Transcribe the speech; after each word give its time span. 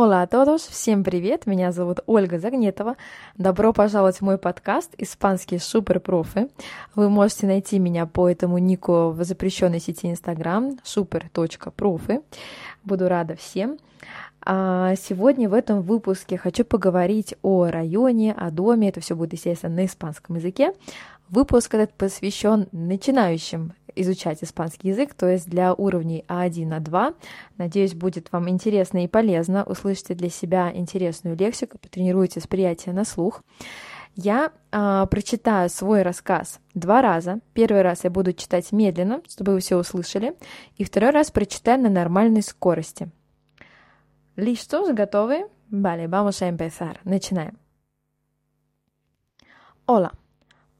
Hola 0.00 0.22
a 0.22 0.26
todos, 0.28 0.58
всем 0.70 1.02
привет, 1.02 1.44
меня 1.46 1.72
зовут 1.72 2.04
Ольга 2.06 2.38
Загнетова. 2.38 2.96
Добро 3.36 3.72
пожаловать 3.72 4.18
в 4.18 4.20
мой 4.20 4.38
подкаст 4.38 4.94
«Испанские 4.96 5.58
суперпрофы». 5.58 6.50
Вы 6.94 7.10
можете 7.10 7.48
найти 7.48 7.80
меня 7.80 8.06
по 8.06 8.28
этому 8.30 8.58
нику 8.58 9.10
в 9.10 9.24
запрещенной 9.24 9.80
сети 9.80 10.06
Instagram 10.06 10.78
super.профы. 10.84 12.20
Буду 12.84 13.08
рада 13.08 13.34
всем. 13.34 13.76
А 14.40 14.94
сегодня 14.94 15.48
в 15.48 15.52
этом 15.52 15.82
выпуске 15.82 16.38
хочу 16.38 16.64
поговорить 16.64 17.34
о 17.42 17.66
районе, 17.66 18.34
о 18.34 18.52
доме. 18.52 18.90
Это 18.90 19.00
все 19.00 19.16
будет, 19.16 19.32
естественно, 19.32 19.74
на 19.74 19.86
испанском 19.86 20.36
языке. 20.36 20.74
Выпуск 21.28 21.74
этот 21.74 21.92
посвящен 21.94 22.68
начинающим 22.70 23.72
изучать 24.00 24.42
испанский 24.42 24.88
язык, 24.88 25.14
то 25.14 25.26
есть 25.28 25.48
для 25.48 25.74
уровней 25.74 26.24
А1, 26.28 26.80
А2. 26.80 27.14
Надеюсь, 27.56 27.94
будет 27.94 28.32
вам 28.32 28.48
интересно 28.48 29.04
и 29.04 29.08
полезно. 29.08 29.64
Услышите 29.64 30.14
для 30.14 30.28
себя 30.30 30.70
интересную 30.74 31.36
лексику, 31.36 31.78
потренируйте 31.78 32.40
восприятие 32.40 32.94
на 32.94 33.04
слух. 33.04 33.42
Я 34.14 34.50
э, 34.72 35.06
прочитаю 35.08 35.70
свой 35.70 36.02
рассказ 36.02 36.58
два 36.74 37.02
раза. 37.02 37.40
Первый 37.52 37.82
раз 37.82 38.02
я 38.04 38.10
буду 38.10 38.32
читать 38.32 38.72
медленно, 38.72 39.22
чтобы 39.28 39.52
вы 39.52 39.60
все 39.60 39.76
услышали, 39.76 40.34
и 40.76 40.84
второй 40.84 41.10
раз 41.10 41.30
прочитаю 41.30 41.80
на 41.80 41.88
нормальной 41.88 42.42
скорости. 42.42 43.10
¿Listos? 44.36 44.92
¿Готовы? 44.92 45.46
Vale, 45.70 46.08
vamos 46.08 46.42
a 46.42 46.48
empezar. 46.48 46.98
Начинаем. 47.04 47.58
Hola, 49.86 50.12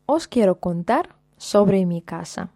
os 0.06 0.26
quiero 0.26 0.58
contar 0.60 1.08
sobre 1.36 1.84
mi 1.84 2.02
casa. 2.02 2.50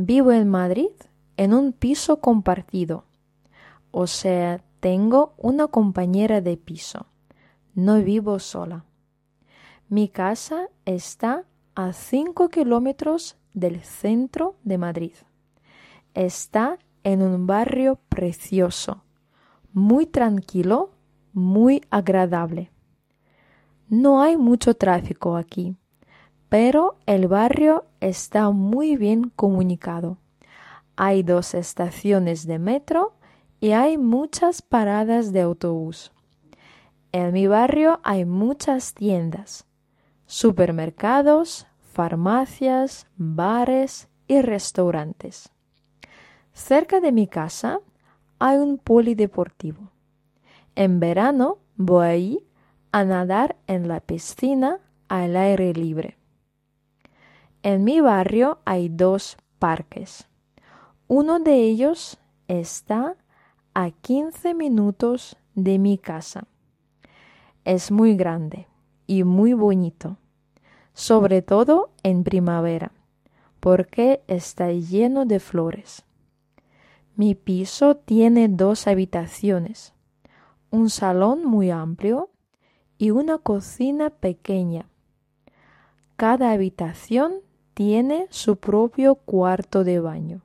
Vivo 0.00 0.30
en 0.30 0.48
Madrid 0.48 0.92
en 1.36 1.52
un 1.52 1.72
piso 1.72 2.20
compartido. 2.20 3.02
O 3.90 4.06
sea, 4.06 4.62
tengo 4.78 5.34
una 5.38 5.66
compañera 5.66 6.40
de 6.40 6.56
piso. 6.56 7.06
No 7.74 8.00
vivo 8.00 8.38
sola. 8.38 8.84
Mi 9.88 10.08
casa 10.08 10.68
está 10.84 11.46
a 11.74 11.92
5 11.92 12.48
kilómetros 12.48 13.38
del 13.54 13.80
centro 13.80 14.54
de 14.62 14.78
Madrid. 14.78 15.14
Está 16.14 16.78
en 17.02 17.20
un 17.20 17.48
barrio 17.48 17.98
precioso, 18.08 19.02
muy 19.72 20.06
tranquilo, 20.06 20.92
muy 21.32 21.82
agradable. 21.90 22.70
No 23.88 24.22
hay 24.22 24.36
mucho 24.36 24.74
tráfico 24.74 25.36
aquí 25.36 25.74
pero 26.48 26.96
el 27.06 27.28
barrio 27.28 27.84
está 28.00 28.50
muy 28.50 28.96
bien 28.96 29.30
comunicado. 29.34 30.18
Hay 30.96 31.22
dos 31.22 31.54
estaciones 31.54 32.46
de 32.46 32.58
metro 32.58 33.14
y 33.60 33.72
hay 33.72 33.98
muchas 33.98 34.62
paradas 34.62 35.32
de 35.32 35.42
autobús. 35.42 36.12
En 37.12 37.32
mi 37.32 37.46
barrio 37.46 38.00
hay 38.02 38.24
muchas 38.24 38.94
tiendas, 38.94 39.66
supermercados, 40.26 41.66
farmacias, 41.92 43.06
bares 43.16 44.08
y 44.26 44.42
restaurantes. 44.42 45.50
Cerca 46.52 47.00
de 47.00 47.12
mi 47.12 47.26
casa 47.26 47.80
hay 48.38 48.58
un 48.58 48.78
polideportivo. 48.78 49.90
En 50.74 51.00
verano 51.00 51.58
voy 51.76 52.44
a 52.92 53.04
nadar 53.04 53.56
en 53.66 53.88
la 53.88 54.00
piscina 54.00 54.80
al 55.08 55.36
aire 55.36 55.72
libre. 55.72 56.17
En 57.70 57.84
mi 57.84 58.00
barrio 58.00 58.60
hay 58.64 58.88
dos 58.88 59.36
parques. 59.58 60.26
Uno 61.06 61.38
de 61.38 61.56
ellos 61.56 62.18
está 62.46 63.14
a 63.74 63.90
15 63.90 64.54
minutos 64.54 65.36
de 65.54 65.78
mi 65.78 65.98
casa. 65.98 66.46
Es 67.66 67.90
muy 67.90 68.16
grande 68.16 68.68
y 69.06 69.22
muy 69.22 69.52
bonito, 69.52 70.16
sobre 70.94 71.42
todo 71.42 71.90
en 72.02 72.24
primavera, 72.24 72.92
porque 73.60 74.22
está 74.28 74.72
lleno 74.72 75.26
de 75.26 75.38
flores. 75.38 76.06
Mi 77.16 77.34
piso 77.34 77.96
tiene 77.96 78.48
dos 78.48 78.86
habitaciones, 78.86 79.92
un 80.70 80.88
salón 80.88 81.44
muy 81.44 81.70
amplio 81.70 82.30
y 82.96 83.10
una 83.10 83.36
cocina 83.36 84.08
pequeña. 84.08 84.88
Cada 86.16 86.52
habitación 86.52 87.42
tiene 87.78 88.26
su 88.30 88.56
propio 88.56 89.14
cuarto 89.14 89.84
de 89.84 90.00
baño. 90.00 90.42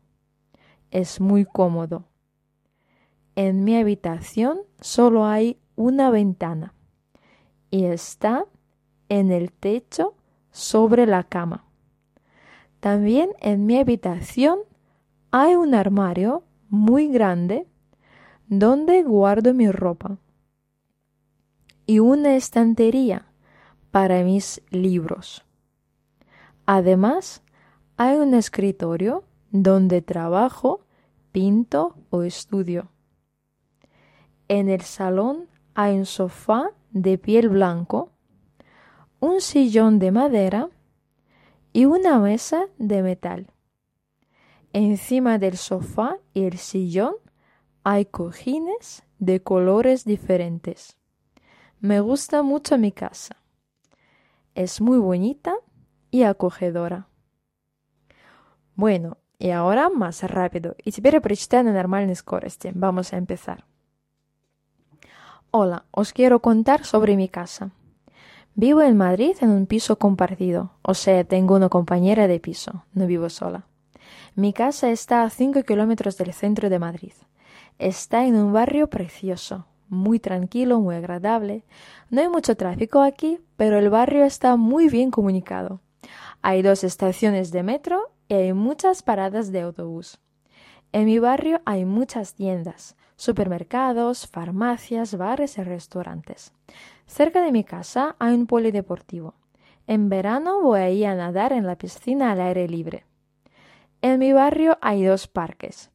Es 0.91 1.19
muy 1.19 1.45
cómodo. 1.45 2.03
En 3.35 3.63
mi 3.63 3.75
habitación 3.75 4.59
solo 4.79 5.25
hay 5.25 5.57
una 5.75 6.11
ventana 6.11 6.75
y 7.71 7.85
está 7.85 8.45
en 9.09 9.31
el 9.31 9.51
techo 9.51 10.13
sobre 10.51 11.07
la 11.07 11.23
cama. 11.23 11.65
También 12.79 13.31
en 13.39 13.65
mi 13.65 13.79
habitación 13.79 14.59
hay 15.31 15.55
un 15.55 15.73
armario 15.73 16.43
muy 16.69 17.07
grande 17.07 17.65
donde 18.47 19.01
guardo 19.01 19.55
mi 19.55 19.71
ropa 19.71 20.19
y 21.87 21.97
una 21.97 22.35
estantería 22.35 23.25
para 23.89 24.21
mis 24.23 24.61
libros. 24.69 25.43
Además, 26.65 27.43
hay 27.97 28.17
un 28.17 28.33
escritorio 28.33 29.23
donde 29.51 30.01
trabajo, 30.01 30.85
pinto 31.31 31.95
o 32.09 32.23
estudio. 32.23 32.89
En 34.47 34.69
el 34.69 34.81
salón 34.81 35.47
hay 35.73 35.97
un 35.97 36.05
sofá 36.05 36.71
de 36.91 37.17
piel 37.17 37.49
blanco, 37.49 38.11
un 39.19 39.41
sillón 39.41 39.99
de 39.99 40.11
madera 40.11 40.69
y 41.71 41.85
una 41.85 42.19
mesa 42.19 42.65
de 42.77 43.01
metal. 43.01 43.47
Encima 44.73 45.37
del 45.37 45.57
sofá 45.57 46.17
y 46.33 46.43
el 46.43 46.57
sillón 46.57 47.15
hay 47.83 48.05
cojines 48.05 49.03
de 49.19 49.41
colores 49.41 50.05
diferentes. 50.05 50.97
Me 51.79 51.99
gusta 51.99 52.41
mucho 52.43 52.77
mi 52.77 52.91
casa. 52.91 53.37
Es 54.55 54.81
muy 54.81 54.97
bonita 54.97 55.55
y 56.13 56.21
acogedora. 56.25 57.07
Bueno, 58.75 59.17
y 59.39 59.49
ahora 59.49 59.89
más 59.89 60.21
rápido. 60.21 60.75
И 60.85 60.91
теперь 60.91 61.19
прочитаю 61.19 61.63
на 61.63 61.73
нормальной. 61.73 62.15
Vamos 62.75 63.13
a 63.13 63.17
empezar. 63.17 63.65
Hola, 65.49 65.85
os 65.89 66.13
quiero 66.13 66.39
contar 66.39 66.85
sobre 66.85 67.15
mi 67.15 67.29
casa. 67.29 67.71
Vivo 68.53 68.83
en 68.83 68.95
Madrid 68.95 69.35
en 69.41 69.49
un 69.49 69.65
piso 69.65 69.97
compartido, 69.97 70.73
o 70.83 70.93
sea, 70.93 71.23
tengo 71.23 71.55
una 71.55 71.69
compañera 71.69 72.27
de 72.27 72.39
piso, 72.39 72.85
no 72.93 73.07
vivo 73.07 73.27
sola. 73.29 73.65
Mi 74.35 74.53
casa 74.53 74.91
está 74.91 75.23
a 75.23 75.31
5 75.31 75.63
kilómetros 75.63 76.17
del 76.17 76.31
centro 76.33 76.69
de 76.69 76.77
Madrid. 76.77 77.13
Está 77.79 78.27
en 78.27 78.35
un 78.35 78.53
barrio 78.53 78.87
precioso, 78.87 79.65
muy 79.89 80.19
tranquilo, 80.19 80.79
muy 80.79 80.93
agradable. 80.93 81.63
No 82.11 82.21
hay 82.21 82.29
mucho 82.29 82.55
tráfico 82.55 83.01
aquí, 83.01 83.39
pero 83.57 83.79
el 83.79 83.89
barrio 83.89 84.25
está 84.25 84.57
muy 84.57 84.89
bien 84.89 85.09
comunicado. 85.09 85.81
Hay 86.45 86.61
dos 86.61 86.83
estaciones 86.83 87.51
de 87.51 87.63
metro 87.63 88.11
y 88.27 88.33
hay 88.33 88.53
muchas 88.53 89.01
paradas 89.01 89.53
de 89.53 89.61
autobús. 89.61 90.19
En 90.91 91.05
mi 91.05 91.17
barrio 91.17 91.61
hay 91.63 91.85
muchas 91.85 92.33
tiendas, 92.33 92.97
supermercados, 93.15 94.27
farmacias, 94.27 95.15
bares 95.15 95.57
y 95.57 95.63
restaurantes. 95.63 96.51
Cerca 97.07 97.41
de 97.41 97.53
mi 97.53 97.63
casa 97.63 98.17
hay 98.19 98.33
un 98.33 98.45
polideportivo. 98.45 99.35
En 99.87 100.09
verano 100.09 100.61
voy 100.61 101.05
a 101.05 101.11
a 101.13 101.15
nadar 101.15 101.53
en 101.53 101.65
la 101.65 101.77
piscina 101.77 102.33
al 102.33 102.41
aire 102.41 102.67
libre. 102.67 103.05
En 104.01 104.19
mi 104.19 104.33
barrio 104.33 104.77
hay 104.81 105.05
dos 105.05 105.29
parques. 105.29 105.91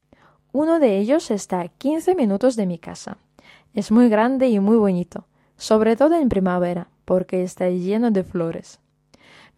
Uno 0.53 0.79
de 0.79 0.97
ellos 0.97 1.31
está 1.31 1.61
a 1.61 1.69
15 1.69 2.15
minutos 2.15 2.57
de 2.57 2.65
mi 2.65 2.79
casa. 2.79 3.19
Es 3.75 3.91
muy 3.91 4.09
grande 4.09 4.49
y 4.49 4.61
muy 4.61 4.79
bonito, 4.79 5.27
sobre 5.59 5.95
todo 5.95 6.15
en 6.15 6.31
primavera, 6.31 6.89
porque 7.05 7.43
está 7.43 7.69
lleno 7.69 8.11
de 8.11 8.25
flores. 8.25 8.81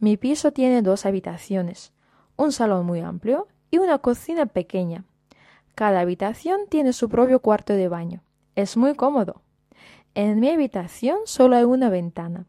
Mi 0.00 0.16
piso 0.16 0.50
tiene 0.50 0.80
dos 0.80 1.04
habitaciones, 1.04 1.92
un 2.36 2.52
salón 2.52 2.86
muy 2.86 3.00
amplio 3.00 3.48
y 3.70 3.76
una 3.76 3.98
cocina 3.98 4.46
pequeña. 4.46 5.04
Cada 5.74 6.00
habitación 6.00 6.60
tiene 6.70 6.94
su 6.94 7.10
propio 7.10 7.40
cuarto 7.40 7.74
de 7.74 7.88
baño. 7.88 8.22
Es 8.56 8.78
muy 8.78 8.94
cómodo. 8.94 9.42
En 10.14 10.40
mi 10.40 10.48
habitación 10.48 11.18
solo 11.26 11.56
hay 11.56 11.64
una 11.64 11.90
ventana 11.90 12.46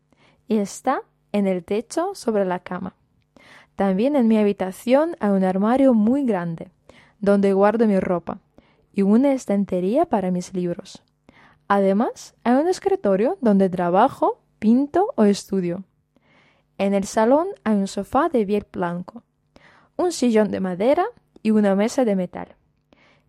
y 0.47 0.59
está 0.59 1.01
en 1.33 1.45
el 1.45 1.65
techo 1.65 2.15
sobre 2.15 2.45
la 2.45 2.59
cama. 2.59 2.95
También 3.75 4.15
en 4.15 4.29
mi 4.29 4.37
habitación 4.37 5.17
hay 5.19 5.31
un 5.31 5.43
armario 5.43 5.93
muy 5.93 6.23
grande, 6.23 6.71
donde 7.19 7.51
guardo 7.51 7.85
mi 7.85 7.99
ropa, 7.99 8.39
y 8.93 9.01
una 9.01 9.33
estantería 9.33 10.05
para 10.05 10.31
mis 10.31 10.53
libros. 10.53 11.03
Además, 11.67 12.33
hay 12.45 12.55
un 12.55 12.69
escritorio 12.69 13.37
donde 13.41 13.69
trabajo, 13.69 14.39
pinto 14.59 15.11
o 15.17 15.25
estudio. 15.25 15.83
En 16.81 16.95
el 16.95 17.03
salón 17.03 17.45
hay 17.63 17.75
un 17.75 17.85
sofá 17.85 18.27
de 18.29 18.43
piel 18.43 18.65
blanco, 18.73 19.21
un 19.97 20.11
sillón 20.11 20.49
de 20.49 20.59
madera 20.59 21.05
y 21.43 21.51
una 21.51 21.75
mesa 21.75 22.05
de 22.05 22.15
metal. 22.15 22.55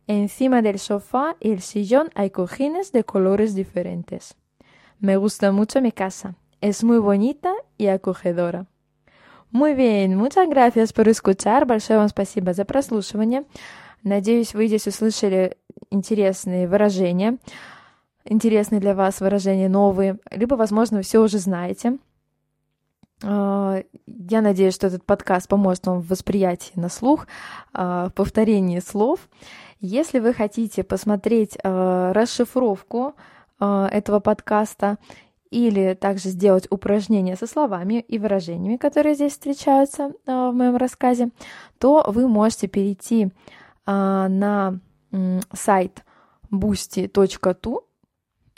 Encima 0.06 0.62
del 0.62 0.78
sofá 0.78 1.36
y 1.38 1.50
el 1.50 1.60
sillón 1.60 2.08
hay 2.14 2.30
cojines 2.30 2.92
de 2.92 3.04
colores 3.04 3.54
diferentes. 3.54 4.36
Me 5.00 5.18
gusta 5.18 5.52
mucho 5.52 5.82
mi 5.82 5.92
casa. 5.92 6.34
Es 6.62 6.82
muy 6.82 6.96
bonita 6.96 7.52
y 7.76 7.88
acogedora. 7.88 8.64
Muy 9.50 9.74
bien, 9.74 10.16
muchas 10.16 10.48
gracias 10.48 10.94
por 10.94 11.08
escuchar. 11.08 11.66
Большое 11.66 11.98
вам 11.98 12.08
спасибо 12.08 12.54
за 12.54 12.64
прослушивание. 12.64 13.44
Надеюсь, 14.02 14.54
вы 14.54 14.68
здесь 14.68 14.86
услышали 14.86 15.58
интересные 15.90 16.66
выражения, 16.66 17.36
интересные 18.24 18.80
для 18.80 18.94
вас 18.94 19.20
выражения 19.20 19.68
новые, 19.68 20.16
либо, 20.30 20.54
возможно, 20.54 21.02
все 21.02 21.20
уже 21.20 21.38
знаете. 21.38 21.98
А, 23.22 23.82
я 24.06 24.40
надеюсь, 24.40 24.74
что 24.74 24.86
этот 24.86 25.04
подкаст 25.04 25.48
поможет 25.48 25.86
вам 25.86 26.00
в 26.00 26.08
восприятии 26.08 26.72
на 26.74 26.88
слух, 26.88 27.26
а, 27.72 28.08
в 28.08 28.14
повторении 28.14 28.80
слов. 28.80 29.28
Если 29.80 30.18
вы 30.18 30.32
хотите 30.32 30.82
посмотреть 30.84 31.58
а, 31.62 32.12
расшифровку 32.12 33.14
этого 33.60 34.18
подкаста 34.18 34.98
или 35.50 35.94
также 35.94 36.30
сделать 36.30 36.66
упражнения 36.68 37.36
со 37.36 37.46
словами 37.46 38.00
и 38.00 38.18
выражениями, 38.18 38.76
которые 38.76 39.14
здесь 39.14 39.32
встречаются 39.32 40.12
в 40.26 40.50
моем 40.50 40.76
рассказе, 40.76 41.28
то 41.78 42.04
вы 42.08 42.26
можете 42.26 42.66
перейти 42.66 43.30
на 43.86 44.80
сайт 45.52 46.04
boosty.tu 46.50 47.84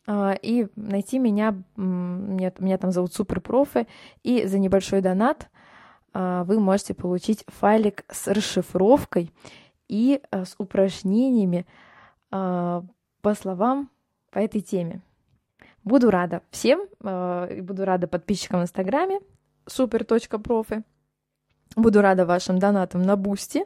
и 0.06 0.68
найти 0.76 1.18
меня, 1.18 1.56
меня, 1.76 2.52
меня 2.58 2.78
там 2.78 2.92
зовут 2.92 3.14
Суперпрофы, 3.14 3.86
и 4.22 4.46
за 4.46 4.58
небольшой 4.58 5.00
донат 5.00 5.48
вы 6.12 6.60
можете 6.60 6.94
получить 6.94 7.44
файлик 7.48 8.04
с 8.08 8.28
расшифровкой 8.28 9.30
и 9.88 10.20
с 10.30 10.54
упражнениями 10.58 11.66
по 12.30 13.34
словам 13.36 13.90
по 14.30 14.38
этой 14.38 14.60
теме. 14.60 15.00
Буду 15.84 16.10
рада 16.10 16.42
всем, 16.50 16.80
и 17.02 17.60
буду 17.60 17.84
рада 17.84 18.06
подписчикам 18.06 18.60
в 18.60 18.62
Инстаграме 18.64 19.20
super.профи, 19.66 20.82
буду 21.76 22.00
рада 22.02 22.26
вашим 22.26 22.58
донатам 22.58 23.02
на 23.02 23.16
Бусти, 23.16 23.64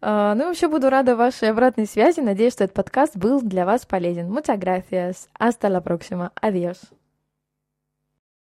ну 0.00 0.42
и 0.42 0.46
вообще 0.46 0.68
буду 0.68 0.90
рада 0.90 1.16
вашей 1.16 1.50
обратной 1.50 1.86
связи. 1.86 2.20
Надеюсь, 2.20 2.52
что 2.52 2.64
этот 2.64 2.76
подкаст 2.76 3.16
был 3.16 3.40
для 3.40 3.64
вас 3.64 3.86
полезен. 3.86 4.30
Muchas 4.30 4.58
gracias. 4.58 5.28
Hasta 5.38 5.68
la 5.68 5.80
próxima. 5.80 6.30
Adiós. 6.40 6.97